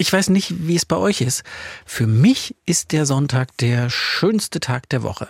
Ich 0.00 0.12
weiß 0.12 0.28
nicht, 0.28 0.68
wie 0.68 0.76
es 0.76 0.86
bei 0.86 0.96
euch 0.96 1.20
ist. 1.20 1.42
Für 1.84 2.06
mich 2.06 2.54
ist 2.64 2.92
der 2.92 3.04
Sonntag 3.04 3.56
der 3.58 3.90
schönste 3.90 4.60
Tag 4.60 4.88
der 4.90 5.02
Woche. 5.02 5.26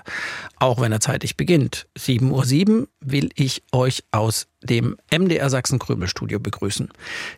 Auch 0.59 0.79
wenn 0.79 0.93
er 0.93 1.01
zeitig 1.01 1.39
beginnt. 1.39 1.87
7.07 1.99 2.81
Uhr 2.81 2.89
will 3.01 3.31
ich 3.35 3.63
euch 3.73 4.05
aus 4.11 4.47
dem 4.63 4.99
MDR 5.11 5.49
Sachsen 5.49 5.79
Krümelstudio 5.79 6.39
begrüßen. 6.39 6.91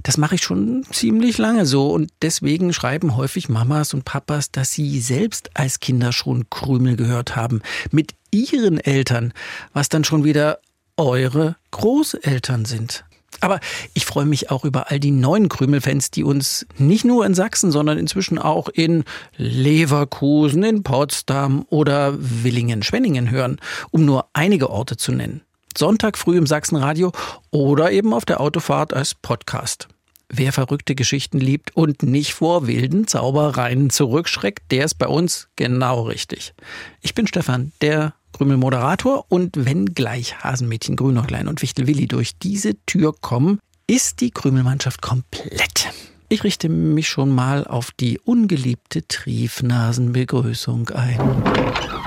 Das 0.03 0.17
mache 0.17 0.35
ich 0.35 0.43
schon 0.43 0.85
ziemlich 0.91 1.39
lange 1.39 1.67
so 1.67 1.93
und 1.93 2.11
deswegen 2.21 2.73
schreiben 2.73 3.17
häufig 3.17 3.49
Mamas 3.49 3.95
und 3.95 4.05
Papas, 4.05 4.51
dass 4.51 4.73
sie 4.73 5.01
selbst 5.01 5.51
als 5.55 5.79
Kinder 5.79 6.13
schon 6.13 6.51
Krümel 6.51 6.97
gehört 6.97 7.37
haben. 7.37 7.63
Mit 7.93 8.15
ihren 8.33 8.81
Eltern, 8.81 9.33
was 9.73 9.89
dann 9.89 10.03
schon 10.03 10.25
wieder 10.25 10.59
eure 10.97 11.55
Großeltern 11.71 12.65
sind. 12.65 13.05
Aber 13.41 13.61
ich 13.95 14.05
freue 14.05 14.27
mich 14.27 14.51
auch 14.51 14.65
über 14.65 14.91
all 14.91 15.01
die 15.01 15.13
neuen 15.13 15.49
Krümelfans, 15.49 16.11
die 16.11 16.25
uns 16.25 16.67
nicht 16.77 17.05
nur 17.05 17.25
in 17.25 17.35
Sachsen, 17.35 17.71
sondern 17.71 17.97
inzwischen 17.97 18.39
auch 18.39 18.69
in 18.69 19.05
Leverkusen, 19.37 20.63
in 20.63 20.83
Potsdam 20.83 21.65
oder 21.71 22.15
Willingen-Schwenningen 22.19 23.31
hören, 23.31 23.59
um 23.91 24.05
nur 24.05 24.27
einige 24.33 24.69
Orte 24.69 24.97
zu 24.97 25.13
nennen. 25.13 25.43
Sonntag 25.77 26.19
früh 26.19 26.37
im 26.37 26.47
Sachsenradio 26.47 27.13
oder 27.51 27.93
eben 27.93 28.13
auf 28.13 28.25
der 28.25 28.41
Autofahrt 28.41 28.93
als 28.93 29.15
Podcast. 29.15 29.89
Wer 30.33 30.53
verrückte 30.53 30.95
Geschichten 30.95 31.41
liebt 31.41 31.77
und 31.77 32.05
nicht 32.05 32.35
vor 32.35 32.69
wilden 32.69 33.09
Zaubereien 33.09 33.91
zurückschreckt, 33.91 34.71
der 34.71 34.85
ist 34.85 34.95
bei 34.95 35.09
uns 35.09 35.49
genau 35.57 36.03
richtig. 36.03 36.55
Ich 37.01 37.15
bin 37.15 37.27
Stefan, 37.27 37.73
der 37.81 38.15
Krümel-Moderator 38.33 39.27
und 39.29 39.65
wenn 39.65 39.87
gleich 39.87 40.37
Hasenmädchen 40.39 40.95
Grünäuglein 40.95 41.49
und 41.49 41.63
Wichtel 41.63 41.89
Willi 41.89 42.07
durch 42.07 42.39
diese 42.39 42.77
Tür 42.87 43.13
kommen, 43.21 43.59
ist 43.89 44.21
die 44.21 44.31
Krümelmannschaft 44.31 45.03
komplett. 45.03 45.89
Ich 46.33 46.45
richte 46.45 46.69
mich 46.69 47.09
schon 47.09 47.31
mal 47.31 47.67
auf 47.67 47.91
die 47.91 48.21
ungeliebte 48.21 49.05
Triefnasenbegrüßung 49.09 50.89
ein. 50.91 51.19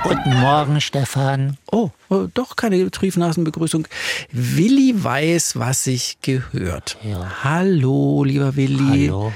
Guten 0.01 0.39
Morgen, 0.39 0.79
Stefan. 0.79 1.57
Oh, 1.69 1.89
oh, 2.07 2.27
doch 2.33 2.55
keine 2.55 2.89
Triefnasenbegrüßung. 2.89 3.85
Willi 4.31 5.03
weiß, 5.03 5.59
was 5.59 5.83
sich 5.83 6.19
gehört. 6.21 6.97
Ja. 7.03 7.43
Hallo, 7.43 8.23
lieber 8.23 8.55
Willi. 8.55 9.07
Hallo. 9.07 9.33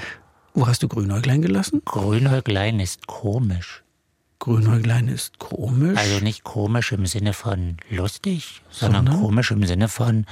Wo 0.54 0.66
hast 0.66 0.82
du 0.82 0.88
Grünäuglein 0.88 1.42
gelassen? 1.42 1.82
Grünäuglein 1.84 2.80
ist 2.80 3.06
komisch. 3.06 3.82
Grünäuglein 4.38 5.08
ist 5.08 5.38
komisch. 5.38 5.98
Also 5.98 6.24
nicht 6.24 6.44
komisch 6.44 6.92
im 6.92 7.04
Sinne 7.04 7.34
von 7.34 7.76
lustig, 7.90 8.62
sondern, 8.70 9.04
Sondern? 9.04 9.22
komisch 9.22 9.50
im 9.50 9.66
Sinne 9.66 9.88
von 9.88 10.24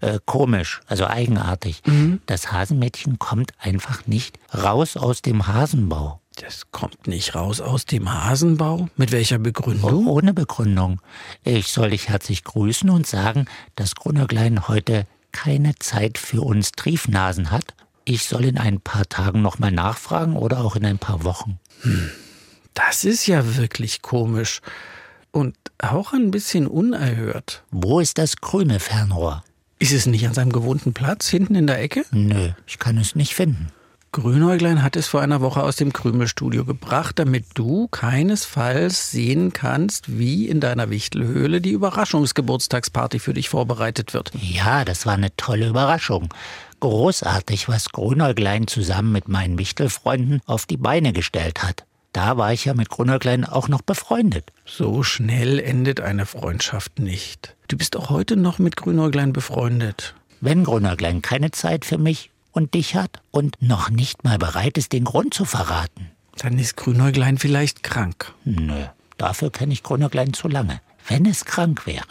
äh, 0.00 0.18
komisch, 0.24 0.80
also 0.86 1.06
eigenartig. 1.06 1.82
Mhm. 1.86 2.20
Das 2.26 2.52
Hasenmädchen 2.52 3.18
kommt 3.18 3.52
einfach 3.58 4.06
nicht 4.06 4.38
raus 4.54 4.96
aus 4.96 5.22
dem 5.22 5.46
Hasenbau. 5.46 6.20
das 6.40 6.70
kommt 6.70 7.06
nicht 7.08 7.34
raus 7.34 7.60
aus 7.60 7.84
dem 7.84 8.12
Hasenbau. 8.12 8.88
Mit 8.96 9.10
welcher 9.10 9.38
Begründung? 9.38 10.06
Ohne 10.06 10.32
Begründung. 10.34 11.00
Ich 11.42 11.72
soll 11.72 11.90
dich 11.90 12.08
herzlich 12.08 12.44
grüßen 12.44 12.90
und 12.90 13.06
sagen, 13.06 13.46
dass 13.74 13.96
Grünäuglein 13.96 14.68
heute 14.68 15.06
keine 15.32 15.74
Zeit 15.76 16.16
für 16.16 16.42
uns 16.42 16.72
Triefnasen 16.72 17.50
hat. 17.50 17.74
Ich 18.04 18.24
soll 18.24 18.44
in 18.44 18.56
ein 18.56 18.80
paar 18.80 19.08
Tagen 19.08 19.42
nochmal 19.42 19.72
nachfragen 19.72 20.36
oder 20.36 20.60
auch 20.64 20.76
in 20.76 20.86
ein 20.86 20.98
paar 20.98 21.24
Wochen. 21.24 21.58
Das 22.72 23.04
ist 23.04 23.26
ja 23.26 23.56
wirklich 23.56 24.00
komisch. 24.02 24.60
Und 25.30 25.56
auch 25.78 26.12
ein 26.12 26.30
bisschen 26.30 26.66
unerhört. 26.66 27.62
Wo 27.70 28.00
ist 28.00 28.18
das 28.18 28.36
grüne 28.36 28.80
Fernrohr? 28.80 29.44
Ist 29.80 29.92
es 29.92 30.06
nicht 30.06 30.26
an 30.26 30.34
seinem 30.34 30.50
gewohnten 30.52 30.92
Platz, 30.92 31.28
hinten 31.28 31.54
in 31.54 31.68
der 31.68 31.80
Ecke? 31.80 32.04
Nö, 32.10 32.50
ich 32.66 32.78
kann 32.78 32.98
es 32.98 33.14
nicht 33.14 33.34
finden. 33.34 33.68
Grünäuglein 34.10 34.82
hat 34.82 34.96
es 34.96 35.06
vor 35.06 35.20
einer 35.20 35.40
Woche 35.40 35.62
aus 35.62 35.76
dem 35.76 35.92
Krümelstudio 35.92 36.64
gebracht, 36.64 37.18
damit 37.18 37.44
du 37.54 37.88
keinesfalls 37.88 39.12
sehen 39.12 39.52
kannst, 39.52 40.18
wie 40.18 40.48
in 40.48 40.60
deiner 40.60 40.90
Wichtelhöhle 40.90 41.60
die 41.60 41.72
Überraschungsgeburtstagsparty 41.72 43.18
für 43.18 43.34
dich 43.34 43.50
vorbereitet 43.50 44.14
wird. 44.14 44.32
Ja, 44.40 44.84
das 44.84 45.04
war 45.06 45.14
eine 45.14 45.36
tolle 45.36 45.68
Überraschung. 45.68 46.32
Großartig, 46.80 47.68
was 47.68 47.90
Grünäuglein 47.90 48.66
zusammen 48.66 49.12
mit 49.12 49.28
meinen 49.28 49.58
Wichtelfreunden 49.58 50.40
auf 50.46 50.64
die 50.64 50.78
Beine 50.78 51.12
gestellt 51.12 51.62
hat. 51.62 51.84
Da 52.18 52.36
war 52.36 52.52
ich 52.52 52.64
ja 52.64 52.74
mit 52.74 52.88
Grünäuglein 52.88 53.44
auch 53.44 53.68
noch 53.68 53.80
befreundet. 53.80 54.50
So 54.66 55.04
schnell 55.04 55.60
endet 55.60 56.00
eine 56.00 56.26
Freundschaft 56.26 56.98
nicht. 56.98 57.54
Du 57.68 57.76
bist 57.76 57.96
auch 57.96 58.10
heute 58.10 58.36
noch 58.36 58.58
mit 58.58 58.74
Grünäuglein 58.74 59.32
befreundet. 59.32 60.16
Wenn 60.40 60.64
Grünäuglein 60.64 61.22
keine 61.22 61.52
Zeit 61.52 61.84
für 61.84 61.96
mich 61.96 62.32
und 62.50 62.74
dich 62.74 62.96
hat 62.96 63.22
und 63.30 63.62
noch 63.62 63.88
nicht 63.88 64.24
mal 64.24 64.36
bereit 64.36 64.78
ist, 64.78 64.92
den 64.92 65.04
Grund 65.04 65.32
zu 65.32 65.44
verraten. 65.44 66.10
Dann 66.36 66.58
ist 66.58 66.76
Grünäuglein 66.76 67.38
vielleicht 67.38 67.84
krank. 67.84 68.34
Nö, 68.44 68.86
dafür 69.16 69.52
kenne 69.52 69.72
ich 69.72 69.84
Grünäuglein 69.84 70.32
zu 70.32 70.48
lange. 70.48 70.80
Wenn 71.06 71.24
es 71.24 71.44
krank 71.44 71.86
wäre, 71.86 72.02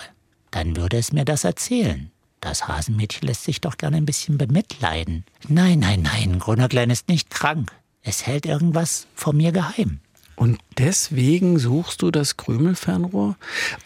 dann 0.51 0.77
würde 0.77 0.95
es 0.95 1.11
mir 1.11 1.25
das 1.25 1.43
erzählen. 1.43 2.11
Das 2.39 2.69
Hasenmädchen 2.69 3.27
lässt 3.27 3.43
sich 3.43 3.59
doch 3.59 3.75
gerne 3.75 3.97
ein 3.97 4.05
bisschen 4.05 4.37
bemitleiden. 4.37 5.25
Nein, 5.49 5.79
nein, 5.79 6.03
nein, 6.03 6.39
Grünäuglein 6.39 6.91
ist 6.91 7.09
nicht 7.09 7.29
krank. 7.29 7.73
Es 8.07 8.25
hält 8.25 8.45
irgendwas 8.45 9.05
vor 9.15 9.33
mir 9.33 9.51
geheim. 9.51 9.99
Und 10.37 10.59
deswegen 10.77 11.59
suchst 11.59 12.01
du 12.01 12.09
das 12.09 12.37
Krümelfernrohr, 12.37 13.35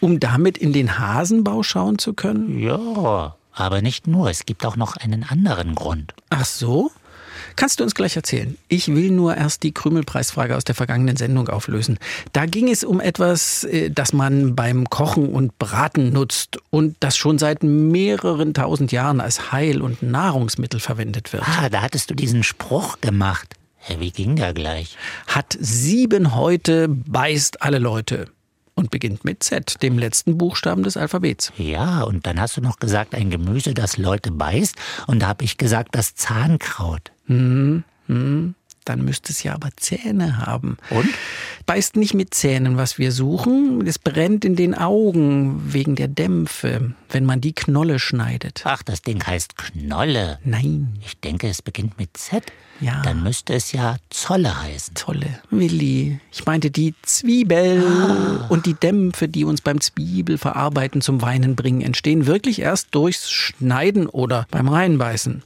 um 0.00 0.20
damit 0.20 0.56
in 0.58 0.72
den 0.72 1.00
Hasenbau 1.00 1.64
schauen 1.64 1.98
zu 1.98 2.14
können? 2.14 2.56
Ja, 2.60 3.34
aber 3.52 3.82
nicht 3.82 4.06
nur. 4.06 4.30
Es 4.30 4.46
gibt 4.46 4.64
auch 4.64 4.76
noch 4.76 4.96
einen 4.96 5.24
anderen 5.24 5.74
Grund. 5.74 6.14
Ach 6.30 6.44
so? 6.44 6.92
Kannst 7.56 7.80
du 7.80 7.84
uns 7.84 7.96
gleich 7.96 8.14
erzählen. 8.14 8.56
Ich 8.68 8.94
will 8.94 9.10
nur 9.10 9.36
erst 9.36 9.64
die 9.64 9.74
Krümelpreisfrage 9.74 10.56
aus 10.56 10.62
der 10.62 10.76
vergangenen 10.76 11.16
Sendung 11.16 11.48
auflösen. 11.48 11.98
Da 12.32 12.46
ging 12.46 12.70
es 12.70 12.84
um 12.84 13.00
etwas, 13.00 13.64
äh, 13.64 13.90
das 13.90 14.12
man 14.12 14.54
beim 14.54 14.88
Kochen 14.88 15.30
und 15.30 15.58
Braten 15.58 16.12
nutzt 16.12 16.58
und 16.70 16.96
das 17.00 17.16
schon 17.16 17.38
seit 17.38 17.64
mehreren 17.64 18.54
tausend 18.54 18.92
Jahren 18.92 19.20
als 19.20 19.50
Heil- 19.50 19.82
und 19.82 20.00
Nahrungsmittel 20.00 20.78
verwendet 20.78 21.32
wird. 21.32 21.42
Ah, 21.44 21.68
da 21.68 21.82
hattest 21.82 22.08
du 22.10 22.14
diesen 22.14 22.44
Spruch 22.44 23.00
gemacht. 23.00 23.56
Wie 23.98 24.10
ging 24.10 24.36
der 24.36 24.54
gleich? 24.54 24.96
Hat 25.26 25.56
sieben 25.60 26.34
Häute, 26.34 26.88
beißt 26.88 27.62
alle 27.62 27.78
Leute. 27.78 28.28
Und 28.74 28.90
beginnt 28.90 29.24
mit 29.24 29.42
Z, 29.42 29.82
dem 29.82 29.98
letzten 29.98 30.38
Buchstaben 30.38 30.82
des 30.82 30.96
Alphabets. 30.96 31.52
Ja, 31.58 32.02
und 32.04 32.26
dann 32.26 32.40
hast 32.40 32.56
du 32.56 32.62
noch 32.62 32.78
gesagt, 32.78 33.14
ein 33.14 33.28
Gemüse, 33.28 33.74
das 33.74 33.98
Leute 33.98 34.30
beißt. 34.30 34.76
Und 35.06 35.20
da 35.20 35.28
habe 35.28 35.44
ich 35.44 35.58
gesagt, 35.58 35.94
das 35.94 36.14
Zahnkraut. 36.14 37.12
Hm, 37.26 37.84
hm. 38.06 38.54
Dann 38.84 39.04
müsste 39.04 39.32
es 39.32 39.42
ja 39.42 39.54
aber 39.54 39.70
Zähne 39.76 40.38
haben. 40.38 40.76
Und? 40.90 41.08
Beißt 41.66 41.96
nicht 41.96 42.14
mit 42.14 42.34
Zähnen, 42.34 42.76
was 42.76 42.98
wir 42.98 43.12
suchen. 43.12 43.86
Es 43.86 43.98
brennt 43.98 44.44
in 44.44 44.56
den 44.56 44.74
Augen 44.74 45.72
wegen 45.72 45.94
der 45.94 46.08
Dämpfe, 46.08 46.92
wenn 47.08 47.24
man 47.24 47.40
die 47.40 47.52
Knolle 47.52 47.98
schneidet. 47.98 48.62
Ach, 48.64 48.82
das 48.82 49.02
Ding 49.02 49.24
heißt 49.24 49.56
Knolle. 49.56 50.38
Nein, 50.44 50.98
Ich 51.06 51.18
denke, 51.20 51.48
es 51.48 51.62
beginnt 51.62 51.98
mit 51.98 52.16
Z. 52.16 52.42
Ja. 52.80 53.00
Dann 53.02 53.22
müsste 53.22 53.54
es 53.54 53.70
ja 53.70 53.96
Zolle 54.10 54.60
heißen. 54.60 54.94
tolle 54.94 55.40
Willi. 55.50 56.18
Ich 56.32 56.44
meinte 56.46 56.70
die 56.72 56.94
Zwiebel 57.02 58.44
und 58.48 58.66
die 58.66 58.74
Dämpfe, 58.74 59.28
die 59.28 59.44
uns 59.44 59.60
beim 59.60 59.80
Zwiebelverarbeiten 59.80 61.00
zum 61.00 61.22
Weinen 61.22 61.54
bringen, 61.54 61.80
entstehen 61.82 62.26
wirklich 62.26 62.60
erst 62.60 62.88
durchs 62.92 63.30
Schneiden 63.30 64.08
oder 64.08 64.46
beim 64.50 64.68
Reinbeißen. 64.68 65.42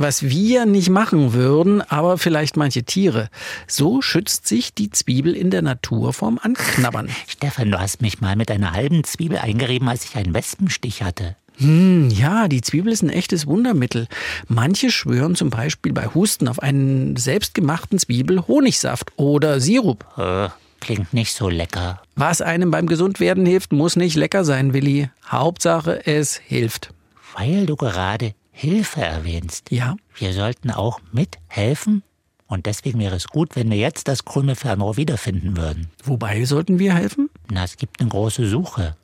Was 0.00 0.22
wir 0.22 0.64
nicht 0.64 0.88
machen 0.88 1.34
würden, 1.34 1.82
aber 1.82 2.16
vielleicht 2.16 2.56
manche 2.56 2.84
Tiere. 2.84 3.28
So 3.66 4.00
schützt 4.00 4.48
sich 4.48 4.72
die 4.72 4.88
Zwiebel 4.88 5.36
in 5.36 5.50
der 5.50 5.60
Natur 5.60 6.14
vorm 6.14 6.40
Anknabbern. 6.42 7.10
Stefan, 7.28 7.70
du 7.70 7.78
hast 7.78 8.00
mich 8.00 8.18
mal 8.18 8.34
mit 8.34 8.50
einer 8.50 8.72
halben 8.72 9.04
Zwiebel 9.04 9.36
eingerieben, 9.36 9.90
als 9.90 10.06
ich 10.06 10.16
einen 10.16 10.32
Wespenstich 10.32 11.02
hatte. 11.02 11.36
Hm, 11.58 12.08
ja, 12.08 12.48
die 12.48 12.62
Zwiebel 12.62 12.90
ist 12.94 13.02
ein 13.02 13.10
echtes 13.10 13.46
Wundermittel. 13.46 14.06
Manche 14.48 14.90
schwören 14.90 15.34
zum 15.34 15.50
Beispiel 15.50 15.92
bei 15.92 16.06
Husten 16.06 16.48
auf 16.48 16.60
einen 16.62 17.16
selbstgemachten 17.16 17.98
Zwiebel-Honigsaft 17.98 19.12
oder 19.16 19.60
Sirup. 19.60 20.06
Äh, 20.16 20.48
klingt 20.80 21.12
nicht 21.12 21.34
so 21.34 21.50
lecker. 21.50 22.00
Was 22.16 22.40
einem 22.40 22.70
beim 22.70 22.86
Gesundwerden 22.86 23.44
hilft, 23.44 23.74
muss 23.74 23.96
nicht 23.96 24.16
lecker 24.16 24.46
sein, 24.46 24.72
Willi. 24.72 25.10
Hauptsache, 25.28 26.06
es 26.06 26.38
hilft. 26.38 26.94
Weil 27.36 27.66
du 27.66 27.76
gerade 27.76 28.32
Hilfe 28.60 29.00
erwähnst. 29.00 29.70
Ja, 29.70 29.96
Wir 30.18 30.34
sollten 30.34 30.70
auch 30.70 31.00
mithelfen. 31.12 32.02
Und 32.46 32.66
deswegen 32.66 32.98
wäre 32.98 33.16
es 33.16 33.28
gut, 33.28 33.56
wenn 33.56 33.70
wir 33.70 33.78
jetzt 33.78 34.06
das 34.06 34.26
Krümelfernrohr 34.26 34.98
wiederfinden 34.98 35.56
würden. 35.56 35.88
wobei 36.04 36.44
sollten 36.44 36.78
wir 36.78 36.92
helfen? 36.94 37.30
Na, 37.50 37.64
es 37.64 37.78
gibt 37.78 38.00
eine 38.00 38.10
große 38.10 38.46
Suche. 38.46 38.96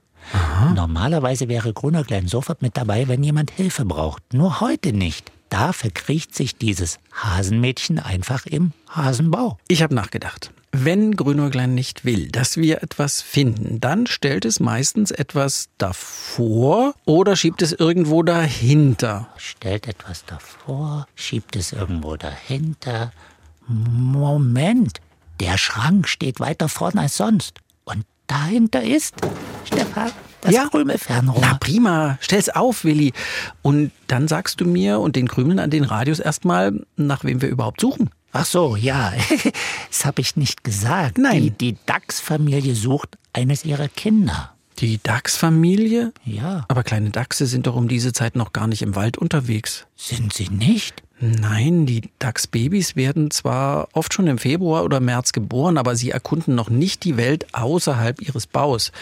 Normalerweise 0.75 1.49
wäre 1.49 1.73
Grünerklein 1.73 2.29
sofort 2.29 2.61
mit 2.61 2.77
dabei, 2.77 3.09
wenn 3.09 3.25
jemand 3.25 3.51
Hilfe 3.51 3.87
braucht. 3.87 4.35
Nur 4.35 4.61
heute 4.61 4.93
nicht. 4.93 5.33
Da 5.49 5.73
verkriecht 5.73 6.35
sich 6.35 6.59
dieses 6.59 6.99
Hasenmädchen 7.15 7.99
einfach 7.99 8.45
im 8.45 8.73
Hasenbau. 8.91 9.57
Ich 9.69 9.83
habe 9.83 9.95
nachgedacht. 9.95 10.53
Wenn 10.85 11.17
Grünäuglein 11.17 11.75
nicht 11.75 12.05
will, 12.05 12.29
dass 12.29 12.59
wir 12.59 12.83
etwas 12.83 13.23
finden, 13.23 13.81
dann 13.81 14.07
stellt 14.07 14.45
es 14.45 14.61
meistens 14.61 15.11
etwas 15.11 15.71
davor 15.79 16.95
oder 17.07 17.35
schiebt 17.35 17.63
es 17.63 17.73
irgendwo 17.73 18.23
dahinter. 18.23 19.29
Stellt 19.39 19.89
etwas 19.89 20.27
davor, 20.27 21.07
schiebt 21.15 21.57
es 21.57 21.73
irgendwo 21.73 22.17
dahinter. 22.17 23.13
Moment, 23.67 25.01
der 25.41 25.57
Schrank 25.57 26.09
steht 26.09 26.41
weiter 26.41 26.69
vorne 26.69 27.01
als 27.01 27.17
sonst. 27.17 27.59
Und 27.85 28.05
dahinter 28.27 28.83
ist, 28.83 29.15
Stefan, 29.65 30.11
das 30.43 30.53
Ja. 30.53 30.69
Krümelfernrohr. 30.69 31.41
Na 31.41 31.55
prima, 31.55 32.19
stell's 32.21 32.51
auf, 32.51 32.85
Willi. 32.85 33.15
Und 33.63 33.93
dann 34.09 34.29
sagst 34.29 34.61
du 34.61 34.67
mir 34.67 35.01
und 35.01 35.17
den 35.17 35.27
Krümeln 35.27 35.59
an 35.59 35.71
den 35.71 35.85
Radios 35.85 36.21
erstmal, 36.21 36.85
nach 36.97 37.25
wem 37.25 37.41
wir 37.41 37.49
überhaupt 37.49 37.81
suchen. 37.81 38.11
Ach 38.39 38.45
so, 38.45 38.77
ja, 38.77 39.15
das 39.89 40.05
habe 40.05 40.21
ich 40.21 40.37
nicht 40.37 40.63
gesagt. 40.63 41.17
Nein. 41.17 41.43
Die, 41.43 41.51
die 41.51 41.77
Dachsfamilie 41.87 42.75
sucht 42.75 43.17
eines 43.33 43.65
ihrer 43.65 43.89
Kinder. 43.89 44.53
Die 44.79 45.01
Dachsfamilie? 45.03 46.13
Ja, 46.25 46.67
Aber 46.69 46.83
kleine 46.83 47.09
Dachse 47.09 47.47
sind 47.47 47.67
doch 47.67 47.77
um 47.77 47.89
diese 47.89 48.13
Zeit 48.13 48.37
noch 48.37 48.53
gar 48.53 48.67
nicht 48.67 48.83
im 48.83 48.95
Wald 48.95 49.17
unterwegs. 49.17 49.87
sind 49.97 50.35
sie 50.35 50.51
nicht? 50.51 51.03
Nein, 51.19 51.87
die 51.87 52.11
Dachsbabys 52.19 52.95
werden 52.95 53.31
zwar 53.31 53.89
oft 53.95 54.13
schon 54.13 54.27
im 54.27 54.37
Februar 54.37 54.85
oder 54.85 55.01
März 55.01 55.33
geboren, 55.33 55.79
aber 55.79 55.97
sie 55.97 56.11
erkunden 56.11 56.55
noch 56.55 56.69
nicht 56.69 57.05
die 57.05 57.17
Welt 57.17 57.47
außerhalb 57.55 58.21
ihres 58.21 58.47
Baus. 58.47 58.93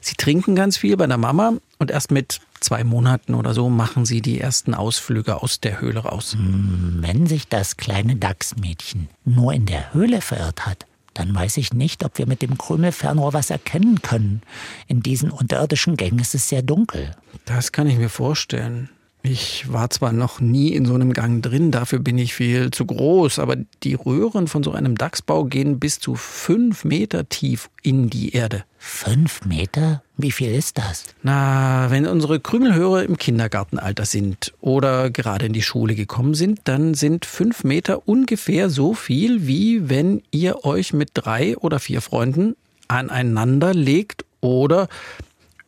Sie 0.00 0.14
trinken 0.14 0.54
ganz 0.54 0.78
viel 0.78 0.96
bei 0.96 1.06
der 1.06 1.18
Mama 1.18 1.58
und 1.80 1.90
erst 1.90 2.10
mit 2.12 2.40
zwei 2.60 2.84
Monaten 2.84 3.34
oder 3.34 3.54
so 3.54 3.70
machen 3.70 4.04
sie 4.04 4.20
die 4.20 4.38
ersten 4.38 4.74
Ausflüge 4.74 5.42
aus 5.42 5.60
der 5.60 5.80
Höhle 5.80 6.00
raus. 6.00 6.36
Wenn 6.38 7.26
sich 7.26 7.48
das 7.48 7.78
kleine 7.78 8.16
Dachsmädchen 8.16 9.08
nur 9.24 9.54
in 9.54 9.66
der 9.66 9.92
Höhle 9.92 10.20
verirrt 10.20 10.66
hat, 10.66 10.86
dann 11.14 11.34
weiß 11.34 11.56
ich 11.56 11.72
nicht, 11.72 12.04
ob 12.04 12.18
wir 12.18 12.26
mit 12.26 12.42
dem 12.42 12.56
Krümelfernrohr 12.58 13.32
was 13.32 13.50
erkennen 13.50 14.02
können. 14.02 14.42
In 14.86 15.02
diesen 15.02 15.30
unterirdischen 15.30 15.96
Gängen 15.96 16.20
ist 16.20 16.34
es 16.34 16.48
sehr 16.48 16.62
dunkel. 16.62 17.12
Das 17.46 17.72
kann 17.72 17.88
ich 17.88 17.96
mir 17.96 18.10
vorstellen. 18.10 18.90
Ich 19.22 19.70
war 19.70 19.90
zwar 19.90 20.12
noch 20.12 20.40
nie 20.40 20.68
in 20.68 20.86
so 20.86 20.94
einem 20.94 21.12
Gang 21.12 21.42
drin, 21.42 21.70
dafür 21.70 21.98
bin 21.98 22.16
ich 22.16 22.34
viel 22.34 22.70
zu 22.70 22.86
groß, 22.86 23.38
aber 23.38 23.56
die 23.82 23.94
Röhren 23.94 24.48
von 24.48 24.62
so 24.62 24.72
einem 24.72 24.96
Dachsbau 24.96 25.44
gehen 25.44 25.78
bis 25.78 25.98
zu 25.98 26.14
fünf 26.14 26.84
Meter 26.84 27.28
tief 27.28 27.68
in 27.82 28.08
die 28.08 28.32
Erde. 28.32 28.64
Fünf 28.82 29.44
Meter? 29.44 30.02
Wie 30.16 30.32
viel 30.32 30.54
ist 30.54 30.78
das? 30.78 31.04
Na, 31.22 31.90
wenn 31.90 32.06
unsere 32.06 32.40
Krümelhörer 32.40 33.04
im 33.04 33.18
Kindergartenalter 33.18 34.06
sind 34.06 34.54
oder 34.62 35.10
gerade 35.10 35.44
in 35.44 35.52
die 35.52 35.60
Schule 35.60 35.94
gekommen 35.94 36.32
sind, 36.32 36.60
dann 36.64 36.94
sind 36.94 37.26
fünf 37.26 37.62
Meter 37.62 38.08
ungefähr 38.08 38.70
so 38.70 38.94
viel, 38.94 39.46
wie 39.46 39.90
wenn 39.90 40.22
ihr 40.30 40.64
euch 40.64 40.94
mit 40.94 41.10
drei 41.12 41.58
oder 41.58 41.78
vier 41.78 42.00
Freunden 42.00 42.56
aneinander 42.88 43.74
legt 43.74 44.24
oder 44.40 44.88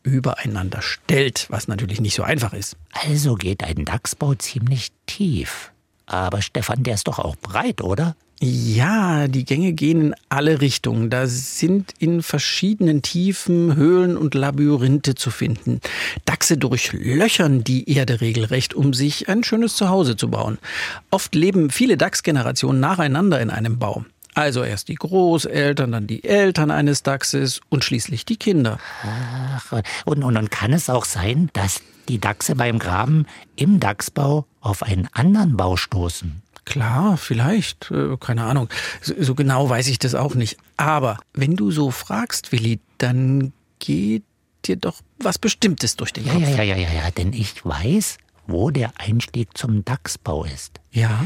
übereinander 0.03 0.81
stellt, 0.81 1.47
was 1.51 1.69
natürlich 1.69 2.01
nicht 2.01 2.15
so 2.15 2.23
einfach 2.23 2.55
ist. 2.55 2.79
Also 2.93 3.35
geht 3.35 3.63
ein 3.63 3.85
Dachsbau 3.85 4.37
ziemlich 4.37 4.89
tief. 5.05 5.71
Aber 6.07 6.41
Stefan, 6.41 6.83
der 6.83 6.95
ist 6.95 7.09
doch 7.09 7.19
auch 7.19 7.37
breit, 7.37 7.83
oder? 7.83 8.17
Ja, 8.45 9.29
die 9.29 9.45
Gänge 9.45 9.73
gehen 9.73 10.01
in 10.01 10.15
alle 10.29 10.61
Richtungen. 10.61 11.11
Da 11.11 11.29
sind 11.29 11.95
in 12.01 12.25
verschiedenen 12.25 13.01
Tiefen 13.01 13.77
Höhlen 13.77 14.17
und 14.17 14.35
Labyrinthe 14.35 15.15
zu 15.15 15.31
finden. 15.31 15.81
Dachse 16.25 16.57
durchlöchern 16.57 17.63
die 17.63 17.89
Erde 17.89 18.21
regelrecht, 18.21 18.75
um 18.75 18.95
sich 18.95 19.29
ein 19.29 19.45
schönes 19.45 19.77
Zuhause 19.77 20.17
zu 20.17 20.29
bauen. 20.29 20.59
Oft 21.13 21.37
leben 21.37 21.71
viele 21.71 21.97
Dachsgenerationen 21.97 22.81
nacheinander 22.81 23.41
in 23.41 23.49
einem 23.49 23.79
Bau. 23.79 24.05
Also 24.35 24.65
erst 24.65 24.89
die 24.89 24.97
Großeltern, 24.97 25.93
dann 25.93 26.09
die 26.09 26.25
Eltern 26.25 26.73
eines 26.73 27.05
Dachses 27.05 27.61
und 27.69 27.85
schließlich 27.85 28.25
die 28.25 28.39
Kinder. 28.39 28.81
Ach, 29.05 29.71
und, 30.05 30.25
und, 30.25 30.37
und 30.37 30.51
kann 30.51 30.73
es 30.73 30.91
auch 30.91 31.05
sein, 31.05 31.49
dass 31.53 31.81
die 32.09 32.19
Dachse 32.19 32.57
beim 32.57 32.81
Graben 32.81 33.27
im 33.55 33.79
Dachsbau 33.79 34.47
auf 34.61 34.83
einen 34.83 35.09
anderen 35.13 35.57
Bau 35.57 35.77
stoßen? 35.77 36.43
Klar, 36.65 37.17
vielleicht, 37.17 37.91
äh, 37.91 38.17
keine 38.19 38.45
Ahnung. 38.45 38.69
So, 39.01 39.15
so 39.19 39.35
genau 39.35 39.69
weiß 39.69 39.89
ich 39.89 39.99
das 39.99 40.15
auch 40.15 40.35
nicht. 40.35 40.57
Aber 40.77 41.19
wenn 41.35 41.57
du 41.57 41.71
so 41.71 41.91
fragst, 41.91 42.53
Willi, 42.53 42.79
dann 42.99 43.53
geht 43.81 44.23
dir 44.65 44.77
doch 44.77 45.01
was 45.19 45.39
Bestimmtes 45.39 45.97
durch 45.97 46.13
den 46.13 46.25
Ja, 46.27 46.35
Kopf. 46.35 46.43
ja, 46.43 46.49
ja, 46.51 46.63
ja, 46.63 46.77
ja, 46.77 46.93
ja, 46.93 47.11
denn 47.11 47.33
ich 47.33 47.65
weiß, 47.67 48.19
wo 48.47 48.71
der 48.71 48.93
Einstieg 48.99 49.57
zum 49.59 49.85
Dachsbau 49.85 50.45
ist. 50.45 50.81
ja? 50.91 51.25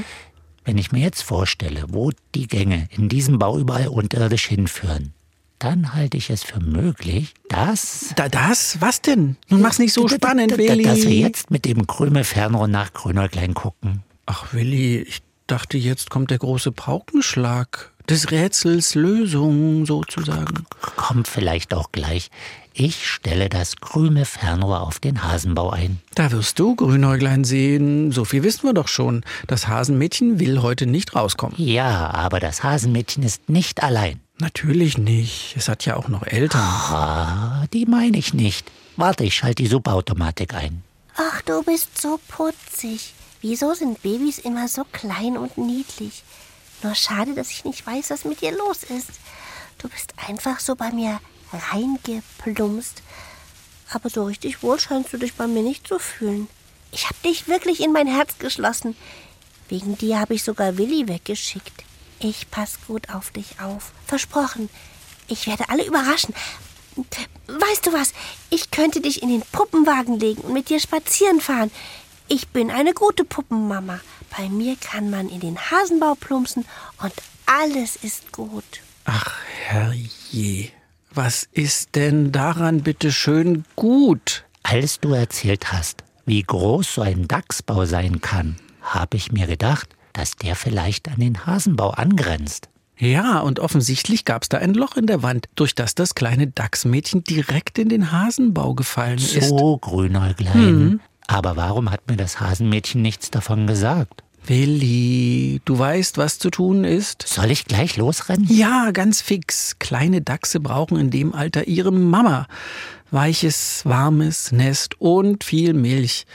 Wenn 0.65 0.79
ich 0.79 0.91
mir 0.91 0.99
jetzt 1.01 1.23
vorstelle, 1.23 1.85
wo 1.91 2.11
die 2.35 2.49
Gänge 2.49 2.89
in 2.91 3.09
diesem 3.09 3.39
Bau 3.39 3.57
überall 3.57 3.87
unterirdisch 3.87 4.47
hinführen, 4.47 5.13
dann 5.61 5.95
halte 5.95 6.17
ich 6.17 6.29
es 6.29 6.43
für 6.43 6.59
möglich, 6.59 7.35
dass... 7.49 8.13
Da, 8.17 8.29
das? 8.29 8.81
Was 8.81 9.01
denn? 9.01 9.37
Nun 9.49 9.61
mach's 9.61 9.79
nicht 9.79 9.93
so 9.93 10.09
spannend, 10.09 10.51
Dass 10.51 10.59
wir 10.59 10.71
Willi. 10.77 11.21
jetzt 11.21 11.53
mit 11.53 11.67
dem 11.67 11.87
Krümelfernrohr 11.87 12.67
nach 12.67 12.93
Grünäuglein 12.95 13.55
gucken. 13.55 14.03
Ach, 14.27 14.53
Willi, 14.53 15.03
ich 15.03 15.23
dachte, 15.47 15.79
jetzt 15.79 16.11
kommt 16.11 16.31
der 16.31 16.39
große 16.39 16.73
Paukenschlag. 16.73 17.93
Des 18.09 18.31
Rätsels 18.31 18.95
Lösung, 18.95 19.85
sozusagen. 19.85 20.65
Kommt 20.97 21.27
vielleicht 21.27 21.75
auch 21.75 21.91
gleich. 21.91 22.31
Ich 22.73 23.09
stelle 23.09 23.49
das 23.49 23.77
Krümelfernrohr 23.77 24.83
auf 24.83 25.01
den 25.01 25.25
Hasenbau 25.25 25.71
ein. 25.71 25.99
Da 26.15 26.31
wirst 26.31 26.59
du 26.59 26.77
Grünäuglein 26.77 27.43
sehen. 27.43 28.13
So 28.13 28.25
viel 28.25 28.43
wissen 28.43 28.65
wir 28.65 28.75
doch 28.75 28.87
schon. 28.87 29.25
Das 29.47 29.67
Hasenmädchen 29.67 30.39
will 30.39 30.63
heute 30.63 30.87
nicht 30.87 31.17
rauskommen. 31.17 31.55
Ja, 31.57 32.11
aber 32.11 32.39
das 32.39 32.63
Hasenmädchen 32.63 33.23
ist 33.23 33.49
nicht 33.49 33.83
allein. 33.83 34.21
Natürlich 34.39 34.99
nicht. 34.99 35.55
Es 35.57 35.69
hat 35.69 35.87
ja 35.87 35.97
auch 35.97 36.09
noch 36.09 36.25
Eltern. 36.27 36.61
Ah, 36.61 37.65
die 37.73 37.87
meine 37.87 38.19
ich 38.19 38.35
nicht. 38.35 38.71
Warte, 38.97 39.25
ich 39.25 39.35
schalte 39.35 39.63
die 39.63 39.69
Subautomatik 39.69 40.55
ein. 40.55 40.83
Ach, 41.17 41.41
du 41.43 41.63
bist 41.63 42.01
so 42.01 42.21
putzig. 42.29 43.15
Wieso 43.41 43.75
sind 43.75 44.03
Babys 44.03 44.39
immer 44.39 44.69
so 44.69 44.85
klein 44.85 45.37
und 45.37 45.59
niedlich? 45.59 46.23
Nur 46.83 46.95
schade, 46.95 47.35
dass 47.35 47.51
ich 47.51 47.65
nicht 47.65 47.87
weiß, 47.87 48.11
was 48.11 48.25
mit 48.25 48.41
dir 48.41 48.53
los 48.53 48.83
ist. 48.83 49.11
Du 49.79 49.89
bist 49.89 50.15
einfach 50.29 50.61
so 50.61 50.75
bei 50.75 50.91
mir 50.93 51.21
reingeplumpst. 51.73 53.03
Aber 53.93 54.11
so 54.11 54.25
richtig 54.25 54.63
wohl 54.63 54.81
scheinst 54.81 55.13
du 55.13 55.19
dich 55.19 55.35
bei 55.35 55.47
mir 55.47 55.63
nicht 55.63 55.87
zu 55.87 55.99
fühlen. 55.99 56.49
Ich 56.93 57.09
hab 57.09 57.21
dich 57.23 57.47
wirklich 57.49 57.81
in 57.81 57.93
mein 57.93 58.07
Herz 58.07 58.39
geschlossen. 58.39 58.97
Wegen 59.69 59.97
dir 59.99 60.21
habe 60.21 60.35
ich 60.35 60.43
sogar 60.43 60.79
Willi 60.79 61.09
weggeschickt. 61.09 61.85
Ich 62.19 62.51
pass 62.51 62.79
gut 62.87 63.11
auf 63.11 63.31
dich 63.31 63.61
auf. 63.61 63.93
Versprochen. 64.07 64.71
Ich 65.29 65.47
werde 65.47 65.69
alle 65.69 65.85
überraschen. 65.85 66.35
Weißt 67.47 67.87
du 67.87 67.93
was? 67.93 68.13
Ich 68.49 68.71
könnte 68.71 69.01
dich 69.01 69.23
in 69.23 69.29
den 69.29 69.43
Puppenwagen 69.53 70.19
legen 70.19 70.43
und 70.43 70.55
mit 70.55 70.71
dir 70.71 70.81
spazieren 70.81 71.41
fahren. 71.41 71.71
Ich 72.29 72.49
bin 72.49 72.71
eine 72.71 72.93
gute 72.93 73.25
Puppenmama. 73.25 74.01
Bei 74.37 74.49
mir 74.49 74.77
kann 74.77 75.11
man 75.11 75.29
in 75.29 75.41
den 75.41 75.59
Hasenbau 75.59 76.17
plumpsen 76.19 76.65
und 77.03 77.13
alles 77.47 77.97
ist 77.97 78.33
gut. 78.33 78.65
Ach, 79.05 79.33
herrje. 79.67 80.71
Was 81.13 81.49
ist 81.53 81.95
denn 81.95 82.33
daran 82.33 82.83
bitte 82.83 83.13
schön 83.13 83.65
gut? 83.77 84.45
Als 84.65 84.99
du 84.99 85.13
erzählt 85.15 85.73
hast, 85.73 86.03
wie 86.25 86.43
groß 86.43 86.95
so 86.97 87.03
ein 87.03 87.29
Dachsbau 87.29 87.87
sein 87.87 88.21
kann, 88.21 88.57
habe 88.83 89.17
ich 89.17 89.31
mir 89.31 89.47
gedacht, 89.47 89.89
dass 90.13 90.33
der 90.37 90.57
vielleicht 90.57 91.09
an 91.09 91.21
den 91.21 91.47
Hasenbau 91.47 91.91
angrenzt. 91.91 92.69
Ja, 92.99 93.41
und 93.41 93.61
offensichtlich 93.61 94.25
gab's 94.25 94.49
da 94.49 94.59
ein 94.59 94.75
Loch 94.75 94.97
in 94.97 95.07
der 95.07 95.23
Wand, 95.23 95.47
durch 95.55 95.75
das 95.75 95.95
das 95.95 96.15
kleine 96.15 96.49
Dachsmädchen 96.49 97.23
direkt 97.23 97.79
in 97.79 97.89
den 97.89 98.11
Hasenbau 98.11 98.75
gefallen 98.75 99.19
ist. 99.19 99.49
So, 99.49 99.77
Grünäuglein. 99.79 101.01
Aber 101.27 101.57
warum 101.57 101.91
hat 101.91 102.09
mir 102.09 102.17
das 102.17 102.41
Hasenmädchen 102.41 103.03
nichts 103.03 103.31
davon 103.31 103.67
gesagt? 103.67 104.23
Willi, 104.47 105.61
du 105.65 105.77
weißt, 105.77 106.19
was 106.19 106.39
zu 106.39 106.51
tun 106.51 106.85
ist? 106.85 107.27
Soll 107.27 107.51
ich 107.51 107.65
gleich 107.65 107.97
losrennen? 107.97 108.47
Ja, 108.49 108.93
ganz 108.93 109.21
fix. 109.21 109.77
Kleine 109.81 110.23
Dachse 110.23 110.61
brauchen 110.61 110.99
in 110.99 111.11
dem 111.11 111.35
Alter 111.35 111.67
ihre 111.67 111.91
Mama. 111.91 112.47
Weiches, 113.11 113.83
warmes 113.85 114.53
Nest 114.53 115.01
und 115.01 115.43
viel 115.43 115.75
Milch. 115.75 116.27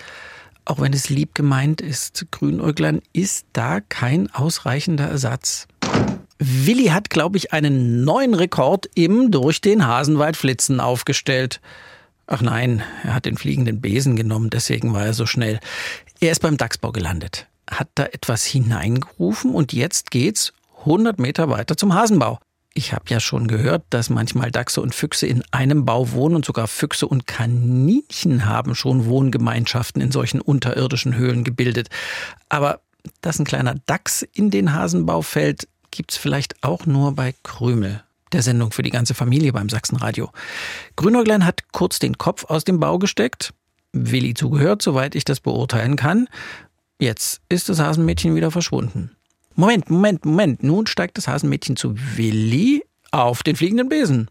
Auch 0.66 0.80
wenn 0.80 0.94
es 0.94 1.10
lieb 1.10 1.36
gemeint 1.36 1.80
ist, 1.80 2.26
Grünäuglein 2.32 3.02
ist 3.14 3.46
da 3.54 3.80
kein 3.80 4.30
ausreichender 4.34 5.08
Ersatz. 5.08 5.68
Willi 6.38 6.88
hat, 6.88 7.10
glaube 7.10 7.38
ich, 7.38 7.54
einen 7.54 8.04
neuen 8.04 8.34
Rekord 8.34 8.90
im 8.96 9.32
durch 9.32 9.62
den 9.62 9.86
Hasenwald 9.86 10.36
flitzen 10.36 10.80
aufgestellt. 10.80 11.62
Ach 12.34 12.42
nein, 12.42 12.82
er 13.04 13.14
hat 13.14 13.26
den 13.26 13.36
fliegenden 13.36 13.82
Besen 13.82 14.16
genommen, 14.16 14.50
deswegen 14.50 14.94
war 14.94 15.06
er 15.06 15.14
so 15.14 15.26
schnell. 15.26 15.60
Er 16.22 16.32
ist 16.32 16.42
beim 16.42 16.56
Dachsbau 16.56 16.94
gelandet, 16.94 17.48
hat 17.70 17.90
da 17.96 18.06
etwas 18.06 18.46
hineingerufen 18.46 19.54
und 19.54 19.74
jetzt 19.74 20.12
geht's 20.12 20.54
100 20.80 21.20
Meter 21.20 21.50
weiter 21.50 21.76
zum 21.76 21.94
Hasenbau. 21.94 22.40
Ich 22.74 22.94
habe 22.94 23.04
ja 23.10 23.20
schon 23.20 23.50
gehört, 23.50 23.84
dass 23.90 24.10
manchmal 24.10 24.50
Dachse 24.50 24.82
und 24.82 24.96
Füchse 24.96 25.28
in 25.28 25.44
einem 25.52 25.84
Bau 25.84 26.14
wohnen 26.14 26.36
und 26.38 26.46
sogar 26.46 26.70
Füchse 26.70 27.06
und 27.06 27.28
Kaninchen 27.28 28.46
haben 28.46 28.76
schon 28.76 29.08
Wohngemeinschaften 29.08 30.02
in 30.02 30.14
solchen 30.14 30.40
unterirdischen 30.40 31.18
Höhlen 31.18 31.44
gebildet. 31.44 31.90
Aber 32.48 32.80
dass 33.20 33.40
ein 33.40 33.46
kleiner 33.46 33.76
Dachs 33.88 34.22
in 34.22 34.52
den 34.52 34.72
Hasenbau 34.72 35.22
fällt, 35.22 35.68
gibt's 35.92 36.16
vielleicht 36.16 36.64
auch 36.64 36.86
nur 36.86 37.14
bei 37.14 37.36
Krümel, 37.44 38.06
der 38.34 38.42
Sendung 38.42 38.72
für 38.72 38.84
die 38.84 38.90
ganze 38.90 39.14
Familie 39.14 39.54
beim 39.54 39.70
Sachsenradio. 39.70 40.32
Grünäuglein 40.96 41.46
hat 41.46 41.72
kurz 41.72 42.00
den 42.00 42.18
Kopf 42.18 42.46
aus 42.46 42.64
dem 42.64 42.80
Bau 42.80 43.00
gesteckt, 43.00 43.54
Willi 43.94 44.34
zugehört, 44.34 44.82
soweit 44.82 45.16
ich 45.16 45.26
das 45.26 45.40
beurteilen 45.40 45.96
kann. 45.96 46.28
Jetzt 47.00 47.42
ist 47.50 47.70
das 47.70 47.80
Hasenmädchen 47.80 48.36
wieder 48.36 48.52
verschwunden. 48.52 49.12
Moment, 49.56 49.90
Moment, 49.90 50.26
Moment. 50.26 50.64
Nun 50.64 50.88
steigt 50.88 51.18
das 51.18 51.28
Hasenmädchen 51.28 51.76
zu 51.76 51.96
Willi 52.16 52.84
auf 53.12 53.44
den 53.44 53.58
fliegenden 53.58 53.90
Besen. 53.90 54.30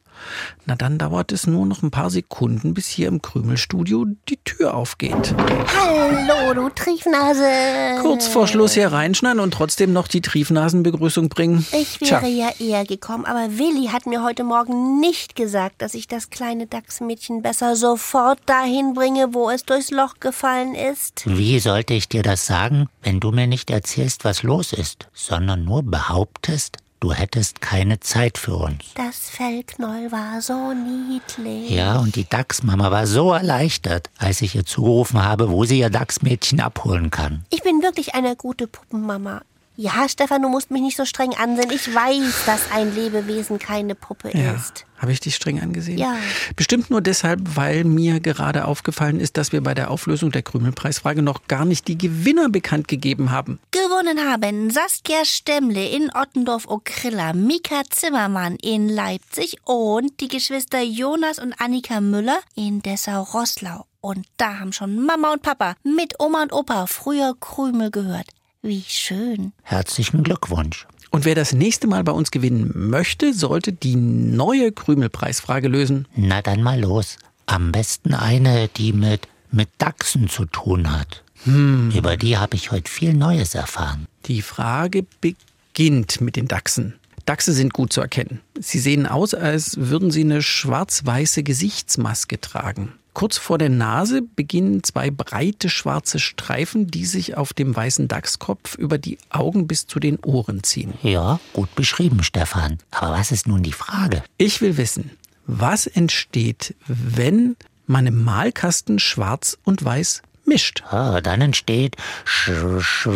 Na 0.64 0.74
dann 0.74 0.98
dauert 0.98 1.32
es 1.32 1.46
nur 1.46 1.66
noch 1.66 1.82
ein 1.82 1.90
paar 1.90 2.10
Sekunden, 2.10 2.74
bis 2.74 2.88
hier 2.88 3.08
im 3.08 3.22
Krümelstudio 3.22 4.06
die 4.28 4.38
Tür 4.38 4.74
aufgeht. 4.74 5.34
Hallo, 5.78 6.54
du 6.54 6.68
Triefnase. 6.70 8.00
Kurz 8.00 8.26
vor 8.26 8.46
Schluss 8.46 8.74
hier 8.74 8.90
reinschneiden 8.92 9.40
und 9.40 9.52
trotzdem 9.52 9.92
noch 9.92 10.08
die 10.08 10.20
Triefnasenbegrüßung 10.20 11.28
bringen. 11.28 11.66
Ich 11.72 12.00
wäre 12.00 12.20
Tja. 12.20 12.28
ja 12.28 12.50
eher 12.58 12.84
gekommen, 12.84 13.24
aber 13.24 13.58
Willi 13.58 13.88
hat 13.88 14.06
mir 14.06 14.22
heute 14.22 14.44
Morgen 14.44 15.00
nicht 15.00 15.36
gesagt, 15.36 15.82
dass 15.82 15.94
ich 15.94 16.08
das 16.08 16.30
kleine 16.30 16.66
Dachsmädchen 16.66 17.42
besser 17.42 17.76
sofort 17.76 18.40
dahin 18.46 18.94
bringe, 18.94 19.34
wo 19.34 19.50
es 19.50 19.64
durchs 19.64 19.90
Loch 19.90 20.14
gefallen 20.20 20.74
ist. 20.74 21.22
Wie 21.26 21.58
sollte 21.60 21.94
ich 21.94 22.08
dir 22.08 22.22
das 22.22 22.46
sagen, 22.46 22.88
wenn 23.02 23.20
du 23.20 23.30
mir 23.30 23.46
nicht 23.46 23.70
erzählst, 23.70 24.24
was 24.24 24.42
los 24.42 24.72
ist, 24.72 25.08
sondern 25.12 25.64
nur 25.64 25.82
behauptest, 25.82 26.78
Du 27.00 27.14
hättest 27.14 27.62
keine 27.62 27.98
Zeit 28.00 28.36
für 28.36 28.56
uns. 28.56 28.84
Das 28.94 29.30
Fellknäuel 29.30 30.12
war 30.12 30.42
so 30.42 30.74
niedlich. 30.74 31.70
Ja, 31.70 31.98
und 31.98 32.14
die 32.14 32.28
Dachsmama 32.28 32.90
war 32.90 33.06
so 33.06 33.32
erleichtert, 33.32 34.10
als 34.18 34.42
ich 34.42 34.54
ihr 34.54 34.66
zugerufen 34.66 35.24
habe, 35.24 35.50
wo 35.50 35.64
sie 35.64 35.78
ihr 35.78 35.88
Dachsmädchen 35.88 36.60
abholen 36.60 37.10
kann. 37.10 37.46
Ich 37.48 37.62
bin 37.62 37.80
wirklich 37.80 38.14
eine 38.14 38.36
gute 38.36 38.66
Puppenmama. 38.66 39.40
Ja, 39.76 40.06
Stefan, 40.10 40.42
du 40.42 40.50
musst 40.50 40.70
mich 40.70 40.82
nicht 40.82 40.98
so 40.98 41.06
streng 41.06 41.32
ansehen. 41.34 41.70
Ich 41.70 41.94
weiß, 41.94 42.44
dass 42.44 42.70
ein 42.70 42.94
Lebewesen 42.94 43.58
keine 43.58 43.94
Puppe 43.94 44.36
ja. 44.36 44.52
ist. 44.52 44.84
Habe 45.00 45.12
ich 45.12 45.20
dich 45.20 45.34
streng 45.34 45.60
angesehen? 45.60 45.96
Ja. 45.96 46.14
Bestimmt 46.56 46.90
nur 46.90 47.00
deshalb, 47.00 47.56
weil 47.56 47.84
mir 47.84 48.20
gerade 48.20 48.66
aufgefallen 48.66 49.18
ist, 49.18 49.38
dass 49.38 49.50
wir 49.50 49.62
bei 49.62 49.72
der 49.72 49.90
Auflösung 49.90 50.30
der 50.30 50.42
Krümelpreisfrage 50.42 51.22
noch 51.22 51.48
gar 51.48 51.64
nicht 51.64 51.88
die 51.88 51.96
Gewinner 51.96 52.50
bekannt 52.50 52.86
gegeben 52.86 53.30
haben. 53.30 53.60
Gewonnen 53.70 54.30
haben 54.30 54.68
Saskia 54.70 55.24
Stemmle 55.24 55.88
in 55.88 56.10
Ottendorf-Okrilla, 56.10 57.32
Mika 57.32 57.80
Zimmermann 57.88 58.56
in 58.56 58.90
Leipzig 58.90 59.56
und 59.64 60.20
die 60.20 60.28
Geschwister 60.28 60.82
Jonas 60.82 61.38
und 61.38 61.54
Annika 61.58 62.02
Müller 62.02 62.38
in 62.54 62.82
Dessau-Rosslau. 62.82 63.86
Und 64.02 64.26
da 64.36 64.58
haben 64.58 64.74
schon 64.74 65.02
Mama 65.06 65.32
und 65.32 65.40
Papa 65.40 65.76
mit 65.82 66.20
Oma 66.20 66.42
und 66.42 66.52
Opa 66.52 66.86
früher 66.86 67.34
Krümel 67.40 67.90
gehört. 67.90 68.28
Wie 68.60 68.84
schön. 68.86 69.54
Herzlichen 69.62 70.22
Glückwunsch. 70.22 70.86
Und 71.10 71.24
wer 71.24 71.34
das 71.34 71.52
nächste 71.52 71.88
Mal 71.88 72.04
bei 72.04 72.12
uns 72.12 72.30
gewinnen 72.30 72.72
möchte, 72.74 73.34
sollte 73.34 73.72
die 73.72 73.96
neue 73.96 74.70
Krümelpreisfrage 74.72 75.68
lösen. 75.68 76.06
Na 76.14 76.40
dann 76.40 76.62
mal 76.62 76.80
los. 76.80 77.18
Am 77.46 77.72
besten 77.72 78.14
eine, 78.14 78.68
die 78.68 78.92
mit, 78.92 79.26
mit 79.50 79.68
Dachsen 79.78 80.28
zu 80.28 80.44
tun 80.44 80.92
hat. 80.92 81.24
Hm. 81.44 81.90
Über 81.90 82.16
die 82.16 82.38
habe 82.38 82.54
ich 82.54 82.70
heute 82.70 82.90
viel 82.90 83.12
Neues 83.12 83.54
erfahren. 83.54 84.06
Die 84.26 84.42
Frage 84.42 85.04
beginnt 85.20 86.20
mit 86.20 86.36
den 86.36 86.46
Dachsen. 86.46 86.94
Dachse 87.26 87.52
sind 87.52 87.72
gut 87.72 87.92
zu 87.92 88.00
erkennen. 88.00 88.40
Sie 88.58 88.78
sehen 88.78 89.06
aus, 89.06 89.34
als 89.34 89.76
würden 89.78 90.10
sie 90.10 90.22
eine 90.22 90.42
schwarz-weiße 90.42 91.42
Gesichtsmaske 91.42 92.40
tragen. 92.40 92.92
Kurz 93.12 93.38
vor 93.38 93.58
der 93.58 93.68
Nase 93.68 94.22
beginnen 94.22 94.82
zwei 94.84 95.10
breite 95.10 95.68
schwarze 95.68 96.18
Streifen, 96.18 96.86
die 96.86 97.04
sich 97.04 97.36
auf 97.36 97.52
dem 97.52 97.74
weißen 97.74 98.08
Dachskopf 98.08 98.76
über 98.76 98.98
die 98.98 99.18
Augen 99.30 99.66
bis 99.66 99.86
zu 99.86 99.98
den 99.98 100.18
Ohren 100.20 100.62
ziehen. 100.62 100.94
Ja, 101.02 101.40
gut 101.52 101.74
beschrieben, 101.74 102.22
Stefan. 102.22 102.78
Aber 102.90 103.12
was 103.12 103.32
ist 103.32 103.48
nun 103.48 103.62
die 103.62 103.72
Frage? 103.72 104.22
Ich 104.38 104.60
will 104.60 104.76
wissen, 104.76 105.10
was 105.46 105.86
entsteht, 105.86 106.74
wenn 106.86 107.56
man 107.86 108.06
im 108.06 108.22
Malkasten 108.22 108.98
schwarz 108.98 109.58
und 109.64 109.84
weiß 109.84 110.22
mischt? 110.44 110.82
Ah, 110.90 111.20
dann 111.20 111.40
entsteht 111.40 111.96
Sch 112.24 112.50
Sch 112.80 113.08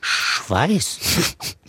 Schweiß. 0.00 0.98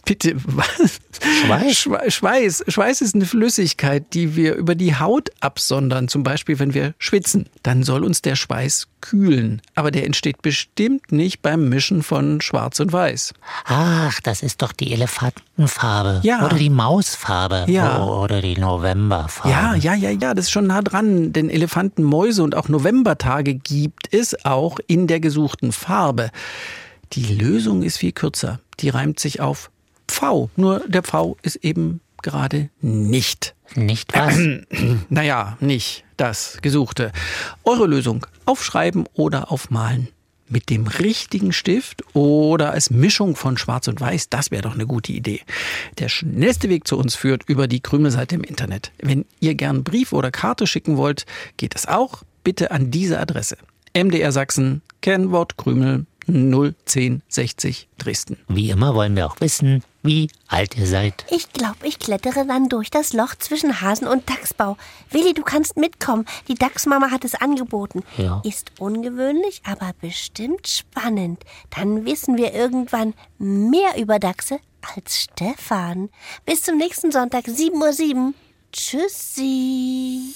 Bitte, 0.05 0.36
was? 0.36 1.00
Schweiß? 1.45 1.88
Schweiß. 2.13 2.63
Schweiß 2.67 3.01
ist 3.01 3.15
eine 3.15 3.25
Flüssigkeit, 3.25 4.13
die 4.13 4.36
wir 4.36 4.55
über 4.55 4.75
die 4.75 4.95
Haut 4.95 5.29
absondern. 5.39 6.10
Zum 6.10 6.24
Beispiel, 6.24 6.60
wenn 6.60 6.74
wir 6.74 6.93
schwitzen. 6.98 7.48
Dann 7.63 7.83
soll 7.83 8.03
uns 8.03 8.22
der 8.22 8.36
Schweiß 8.36 8.88
kühlen. 9.00 9.62
Aber 9.75 9.91
der 9.91 10.05
entsteht 10.05 10.41
bestimmt 10.41 11.13
nicht 11.13 11.41
beim 11.41 11.69
Mischen 11.69 12.03
von 12.03 12.41
Schwarz 12.41 12.81
und 12.81 12.91
Weiß. 12.91 13.33
Ach, 13.65 14.19
das 14.22 14.43
ist 14.43 14.62
doch 14.62 14.74
die 14.74 14.91
Elefantenfarbe. 14.91 16.19
Ja. 16.24 16.45
Oder 16.45 16.57
die 16.57 16.69
Mausfarbe. 16.69 17.65
Ja. 17.69 18.03
Oder 18.03 18.41
die 18.41 18.57
Novemberfarbe. 18.57 19.50
Ja, 19.50 19.75
ja, 19.75 19.93
ja, 19.93 20.10
ja. 20.10 20.33
Das 20.33 20.45
ist 20.45 20.51
schon 20.51 20.67
nah 20.67 20.81
dran. 20.81 21.31
Denn 21.31 21.50
Elefanten, 21.50 22.03
Mäuse 22.03 22.43
und 22.43 22.55
auch 22.55 22.67
Novembertage 22.67 23.55
gibt 23.55 24.13
es 24.13 24.43
auch 24.43 24.79
in 24.88 25.07
der 25.07 25.22
gesuchten 25.22 25.72
Farbe. 25.72 26.29
Die 27.13 27.36
Lösung 27.36 27.83
ist 27.83 28.00
viel 28.00 28.12
kürzer. 28.12 28.60
Die 28.79 28.89
reimt 28.89 29.19
sich 29.19 29.39
auf 29.39 29.69
Pfau. 30.07 30.50
Nur 30.55 30.81
der 30.88 31.03
Pfau 31.03 31.38
ist 31.41 31.57
eben 31.57 32.01
gerade 32.22 32.69
nicht. 32.81 33.55
Nicht 33.75 34.15
was? 34.15 34.38
naja, 35.10 35.57
nicht 35.60 36.03
das 36.17 36.60
Gesuchte. 36.62 37.12
Eure 37.63 37.86
Lösung. 37.86 38.25
Aufschreiben 38.45 39.05
oder 39.13 39.51
aufmalen. 39.51 40.07
Mit 40.50 40.69
dem 40.69 40.86
richtigen 40.88 41.51
Stift 41.51 42.03
oder 42.15 42.72
als 42.72 42.91
Mischung 42.91 43.36
von 43.36 43.57
Schwarz 43.57 43.88
und 43.88 44.00
Weiß, 44.00 44.29
das 44.29 44.51
wäre 44.51 44.62
doch 44.62 44.75
eine 44.75 44.86
gute 44.86 45.12
Idee. 45.12 45.41
Der 45.98 46.10
schnellste 46.10 46.69
Weg 46.69 46.88
zu 46.88 46.98
uns 46.98 47.15
führt 47.15 47.43
über 47.48 47.67
die 47.67 47.79
Krümelseite 47.79 48.36
im 48.36 48.43
Internet. 48.43 48.91
Wenn 49.01 49.25
ihr 49.39 49.55
gern 49.55 49.83
Brief 49.83 50.13
oder 50.13 50.31
Karte 50.31 50.67
schicken 50.67 50.98
wollt, 50.98 51.25
geht 51.57 51.75
es 51.75 51.88
auch. 51.88 52.24
Bitte 52.43 52.72
an 52.72 52.91
diese 52.91 53.19
Adresse. 53.19 53.57
MDR 53.95 54.31
Sachsen, 54.31 54.81
Kennwort 55.01 55.57
Krümel 55.57 56.05
01060 56.27 57.88
Dresden. 57.98 58.38
Wie 58.48 58.69
immer 58.69 58.93
wollen 58.95 59.15
wir 59.15 59.25
auch 59.25 59.39
wissen, 59.39 59.83
wie 60.03 60.29
alt 60.48 60.77
ihr 60.77 60.86
seid. 60.86 61.25
Ich 61.31 61.51
glaube, 61.53 61.88
ich 61.88 61.98
klettere 61.98 62.45
dann 62.45 62.69
durch 62.69 62.91
das 62.91 63.13
Loch 63.13 63.36
zwischen 63.36 63.81
Hasen 63.81 64.07
und 64.07 64.29
Dachsbau. 64.29 64.77
Willi, 65.10 65.33
du 65.33 65.43
kannst 65.43 65.77
mitkommen. 65.77 66.25
Die 66.48 66.55
Dachsmama 66.55 67.10
hat 67.10 67.25
es 67.25 67.36
angeboten. 67.36 68.03
Ja. 68.17 68.41
Ist 68.45 68.72
ungewöhnlich, 68.79 69.62
aber 69.65 69.91
bestimmt 70.01 70.67
spannend. 70.67 71.43
Dann 71.75 72.05
wissen 72.05 72.38
wir 72.38 72.53
irgendwann 72.53 73.13
mehr 73.38 73.98
über 73.98 74.19
Dachse 74.19 74.60
als 74.95 75.22
Stefan. 75.22 76.10
Bis 76.45 76.62
zum 76.62 76.77
nächsten 76.77 77.12
Sonntag, 77.12 77.45
7.07 77.45 78.15
Uhr. 78.15 78.33
Tschüssi. 78.72 80.33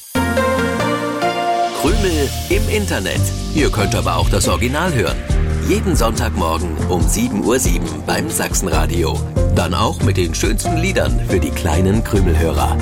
Krümel 1.82 2.30
im 2.50 2.70
Internet. 2.70 3.22
Ihr 3.56 3.72
könnt 3.72 3.96
aber 3.96 4.18
auch 4.18 4.30
das 4.30 4.48
Original 4.48 4.94
hören. 4.94 5.18
Jeden 5.68 5.96
Sonntagmorgen 5.96 6.78
um 6.88 7.02
7.07 7.02 7.82
Uhr 7.82 8.04
beim 8.06 8.30
Sachsenradio. 8.30 9.18
Dann 9.58 9.74
auch 9.74 10.04
mit 10.04 10.18
den 10.18 10.36
schönsten 10.36 10.78
Liedern 10.78 11.20
für 11.28 11.40
die 11.40 11.50
kleinen 11.50 12.04
Krümelhörer. 12.04 12.78